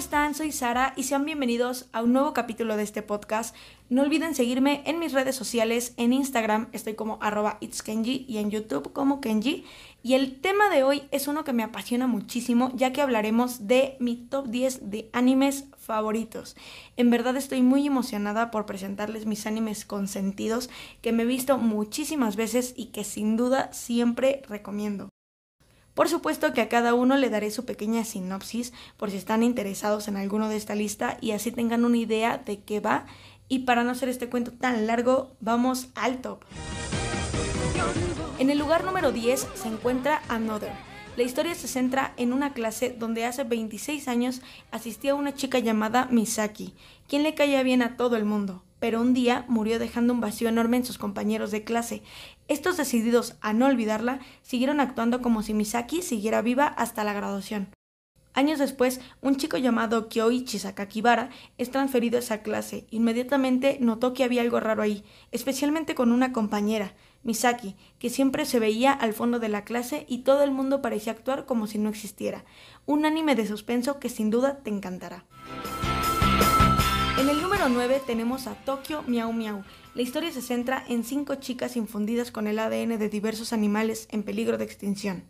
[0.00, 0.34] están?
[0.34, 3.54] Soy Sara y sean bienvenidos a un nuevo capítulo de este podcast.
[3.90, 8.50] No olviden seguirme en mis redes sociales, en Instagram estoy como arroba itskenji y en
[8.50, 9.66] YouTube como Kenji.
[10.02, 13.98] Y el tema de hoy es uno que me apasiona muchísimo ya que hablaremos de
[14.00, 16.56] mi top 10 de animes favoritos.
[16.96, 20.70] En verdad estoy muy emocionada por presentarles mis animes consentidos
[21.02, 25.10] que me he visto muchísimas veces y que sin duda siempre recomiendo.
[26.00, 30.08] Por supuesto que a cada uno le daré su pequeña sinopsis por si están interesados
[30.08, 33.04] en alguno de esta lista y así tengan una idea de qué va.
[33.48, 36.42] Y para no hacer este cuento tan largo, vamos al top.
[38.38, 40.72] En el lugar número 10 se encuentra Another.
[41.18, 44.40] La historia se centra en una clase donde hace 26 años
[44.70, 46.72] asistía una chica llamada Misaki,
[47.08, 50.48] quien le caía bien a todo el mundo, pero un día murió dejando un vacío
[50.48, 52.02] enorme en sus compañeros de clase.
[52.48, 57.68] Estos decididos a no olvidarla, siguieron actuando como si Misaki siguiera viva hasta la graduación.
[58.32, 62.86] Años después, un chico llamado Kyoichi Sakakibara es transferido a esa clase.
[62.90, 68.60] Inmediatamente notó que había algo raro ahí, especialmente con una compañera, Misaki, que siempre se
[68.60, 71.90] veía al fondo de la clase y todo el mundo parecía actuar como si no
[71.90, 72.44] existiera.
[72.86, 75.24] Un anime de suspenso que sin duda te encantará.
[77.20, 79.62] En el número 9 tenemos a Tokyo Miau Miau.
[79.94, 84.22] La historia se centra en cinco chicas infundidas con el ADN de diversos animales en
[84.22, 85.24] peligro de extinción.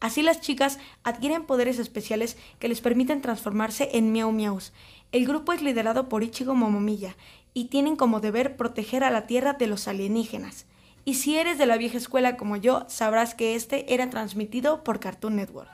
[0.00, 4.74] Así las chicas adquieren poderes especiales que les permiten transformarse en Miau Miaus.
[5.12, 7.16] El grupo es liderado por Ichigo Momomiya
[7.54, 10.66] y tienen como deber proteger a la Tierra de los alienígenas.
[11.06, 15.00] Y si eres de la vieja escuela como yo, sabrás que este era transmitido por
[15.00, 15.70] Cartoon Network.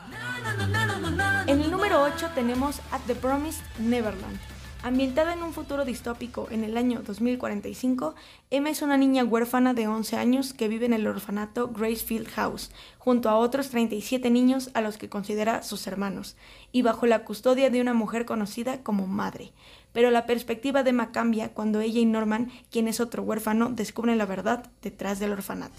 [1.49, 4.39] En el número 8 tenemos At the Promised Neverland.
[4.87, 8.15] Ambientada en un futuro distópico en el año 2045,
[8.53, 12.71] Emma es una niña huérfana de 11 años que vive en el orfanato Gracefield House,
[12.97, 16.37] junto a otros 37 niños a los que considera sus hermanos,
[16.71, 19.51] y bajo la custodia de una mujer conocida como madre.
[19.93, 24.19] Pero la perspectiva de Emma cambia cuando ella y Norman, quien es otro huérfano, descubren
[24.19, 25.75] la verdad detrás del orfanato.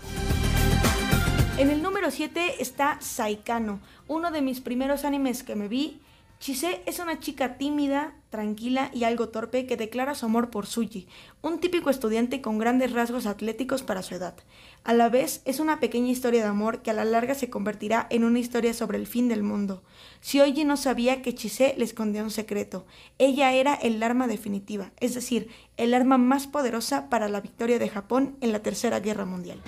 [1.57, 3.79] En el número 7 está Saikano,
[4.09, 6.01] uno de mis primeros animes que me vi
[6.40, 11.07] Chise es una chica tímida, tranquila y algo torpe que declara su amor por Suji,
[11.41, 14.35] un típico estudiante con grandes rasgos atléticos para su edad.
[14.83, 18.07] A la vez, es una pequeña historia de amor que a la larga se convertirá
[18.09, 19.83] en una historia sobre el fin del mundo.
[20.21, 22.85] Shioji no sabía que Chise le escondía un secreto.
[23.17, 27.89] Ella era el arma definitiva, es decir, el arma más poderosa para la victoria de
[27.89, 29.61] Japón en la Tercera Guerra Mundial.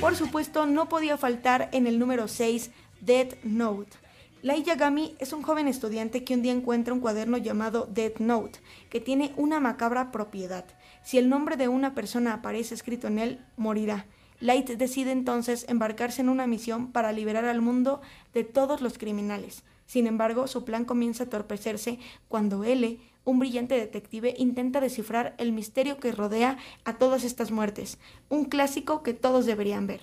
[0.00, 2.70] Por supuesto, no podía faltar en el número 6
[3.00, 4.02] Death Note
[4.42, 8.58] Lai Yagami es un joven estudiante que un día encuentra un cuaderno llamado Death Note,
[8.90, 10.64] que tiene una macabra propiedad.
[11.04, 14.06] Si el nombre de una persona aparece escrito en él, morirá.
[14.40, 18.00] Light decide entonces embarcarse en una misión para liberar al mundo
[18.34, 19.62] de todos los criminales.
[19.86, 25.52] Sin embargo, su plan comienza a torpecerse cuando L, un brillante detective, intenta descifrar el
[25.52, 27.98] misterio que rodea a todas estas muertes,
[28.28, 30.00] un clásico que todos deberían ver.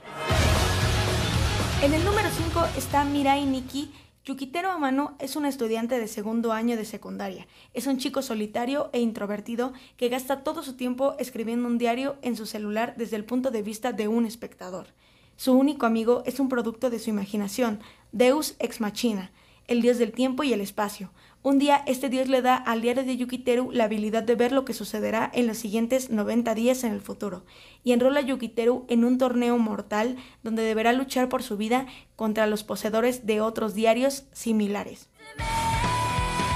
[1.82, 3.92] En el número 5 está Mirai Nikki,
[4.30, 7.48] Yukitero Amano es un estudiante de segundo año de secundaria.
[7.74, 12.36] Es un chico solitario e introvertido que gasta todo su tiempo escribiendo un diario en
[12.36, 14.94] su celular desde el punto de vista de un espectador.
[15.36, 17.80] Su único amigo es un producto de su imaginación,
[18.12, 19.32] Deus ex machina,
[19.70, 21.12] el dios del tiempo y el espacio.
[21.42, 24.66] Un día este dios le da al diario de Yukiteru la habilidad de ver lo
[24.66, 27.46] que sucederá en los siguientes 90 días en el futuro,
[27.84, 31.86] y enrola a Yukiteru en un torneo mortal donde deberá luchar por su vida
[32.18, 35.08] contra los poseedores de otros diarios similares.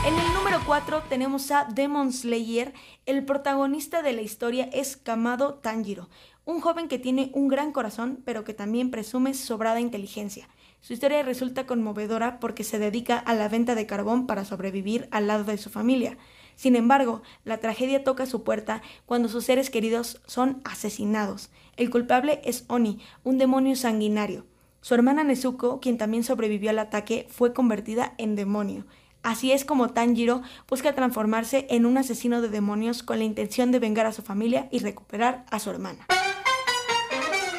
[0.05, 2.73] En el número 4 tenemos a Demon Slayer.
[3.05, 6.09] El protagonista de la historia es Kamado Tanjiro,
[6.43, 10.49] un joven que tiene un gran corazón pero que también presume sobrada inteligencia.
[10.83, 15.27] Su historia resulta conmovedora porque se dedica a la venta de carbón para sobrevivir al
[15.27, 16.17] lado de su familia.
[16.57, 21.51] Sin embargo, la tragedia toca su puerta cuando sus seres queridos son asesinados.
[21.77, 24.45] El culpable es Oni, un demonio sanguinario.
[24.81, 28.85] Su hermana Nezuko, quien también sobrevivió al ataque, fue convertida en demonio.
[29.21, 33.79] Así es como Tanjiro busca transformarse en un asesino de demonios con la intención de
[33.79, 36.05] vengar a su familia y recuperar a su hermana.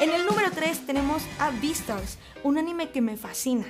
[0.05, 3.65] En el número 3 tenemos a Beastars, un anime que me fascina.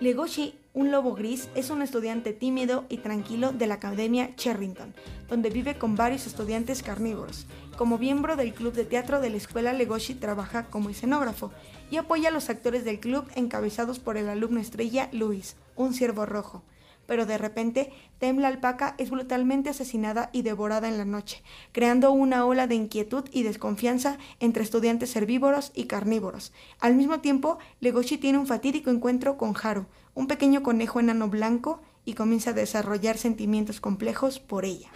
[0.00, 4.94] Legoshi, un lobo gris, es un estudiante tímido y tranquilo de la Academia Cherrington,
[5.28, 7.46] donde vive con varios estudiantes carnívoros.
[7.76, 11.52] Como miembro del club de teatro de la escuela, Legoshi trabaja como escenógrafo
[11.90, 16.24] y apoya a los actores del club encabezados por el alumno estrella Luis, un ciervo
[16.24, 16.62] rojo
[17.06, 21.42] pero de repente Tem la alpaca es brutalmente asesinada y devorada en la noche,
[21.72, 26.52] creando una ola de inquietud y desconfianza entre estudiantes herbívoros y carnívoros.
[26.80, 31.82] Al mismo tiempo, Legoshi tiene un fatídico encuentro con Haru, un pequeño conejo enano blanco
[32.04, 34.88] y comienza a desarrollar sentimientos complejos por ella.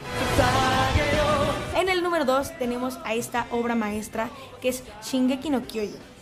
[1.76, 4.30] En el número 2 tenemos a esta obra maestra
[4.62, 6.18] que es Shingeki no Kyojin.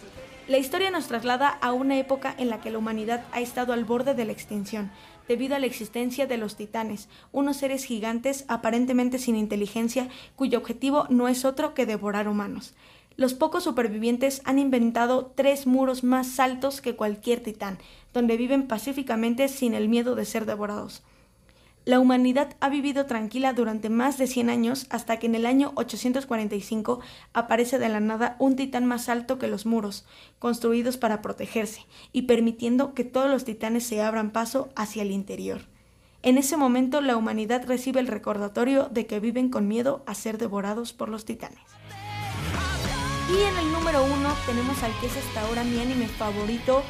[0.49, 3.85] La historia nos traslada a una época en la que la humanidad ha estado al
[3.85, 4.93] borde de la extinción,
[5.29, 11.07] debido a la existencia de los titanes, unos seres gigantes aparentemente sin inteligencia cuyo objetivo
[11.09, 12.75] no es otro que devorar humanos.
[13.17, 17.79] Los pocos supervivientes han inventado tres muros más altos que cualquier titán,
[18.13, 21.03] donde viven pacíficamente sin el miedo de ser devorados.
[21.87, 25.71] La humanidad ha vivido tranquila durante más de 100 años hasta que en el año
[25.77, 26.99] 845
[27.33, 30.05] aparece de la nada un titán más alto que los muros,
[30.41, 35.61] construidos para protegerse, y permitiendo que todos los titanes se abran paso hacia el interior.
[36.25, 40.39] En ese momento la humanidad recibe el recordatorio de que viven con miedo a ser
[40.39, 41.61] devorados por los titanes.
[43.31, 46.83] Y en el número uno tenemos al que es hasta ahora mi anime favorito,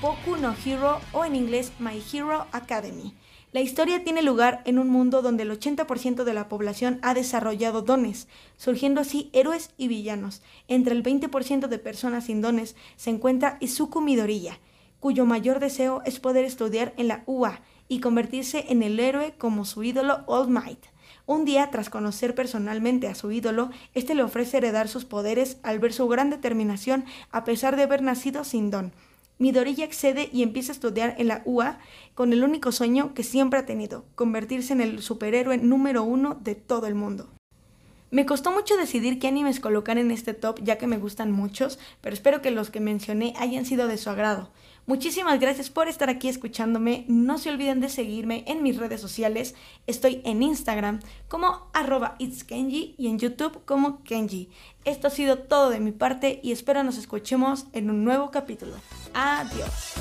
[0.00, 3.14] Boku no Hero o en inglés My Hero Academy.
[3.54, 7.82] La historia tiene lugar en un mundo donde el 80% de la población ha desarrollado
[7.82, 10.42] dones, surgiendo así héroes y villanos.
[10.66, 14.58] Entre el 20% de personas sin dones se encuentra Izuku Midoriya,
[14.98, 19.64] cuyo mayor deseo es poder estudiar en la UA y convertirse en el héroe como
[19.64, 20.86] su ídolo All Might.
[21.24, 25.78] Un día, tras conocer personalmente a su ídolo, este le ofrece heredar sus poderes al
[25.78, 28.92] ver su gran determinación a pesar de haber nacido sin don.
[29.38, 31.78] Midoriya accede y empieza a estudiar en la UA
[32.14, 36.54] con el único sueño que siempre ha tenido, convertirse en el superhéroe número uno de
[36.54, 37.28] todo el mundo.
[38.12, 41.80] Me costó mucho decidir qué animes colocar en este top ya que me gustan muchos,
[42.00, 44.52] pero espero que los que mencioné hayan sido de su agrado.
[44.86, 47.06] Muchísimas gracias por estar aquí escuchándome.
[47.08, 49.54] No se olviden de seguirme en mis redes sociales.
[49.86, 54.50] Estoy en Instagram como arroba itskenji y en YouTube como Kenji.
[54.84, 58.74] Esto ha sido todo de mi parte y espero nos escuchemos en un nuevo capítulo.
[59.14, 59.94] Adiós.